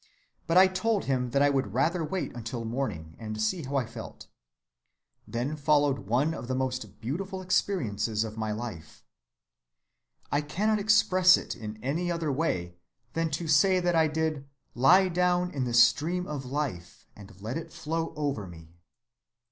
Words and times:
But 0.47 0.57
I 0.57 0.65
told 0.65 1.05
him 1.05 1.29
that 1.29 1.43
I 1.43 1.51
would 1.51 1.75
rather 1.75 2.03
wait 2.03 2.35
until 2.35 2.65
morning 2.65 3.15
and 3.19 3.39
see 3.39 3.61
how 3.61 3.75
I 3.75 3.85
felt. 3.85 4.25
Then 5.27 5.55
followed 5.55 6.07
one 6.07 6.33
of 6.33 6.47
the 6.47 6.55
most 6.55 6.99
beautiful 7.01 7.39
experiences 7.39 8.23
of 8.23 8.35
my 8.35 8.51
life. 8.51 9.05
"I 10.31 10.41
cannot 10.41 10.79
express 10.79 11.37
it 11.37 11.55
in 11.55 11.77
any 11.83 12.11
other 12.11 12.31
way 12.31 12.77
than 13.13 13.29
to 13.29 13.47
say 13.47 13.79
that 13.79 13.95
I 13.95 14.07
did 14.07 14.47
'lie 14.73 15.07
down 15.07 15.51
in 15.51 15.65
the 15.65 15.73
stream 15.75 16.25
of 16.25 16.45
life 16.45 17.05
and 17.15 17.39
let 17.39 17.55
it 17.55 17.71
flow 17.71 18.11
over 18.15 18.47
me. 18.47 18.73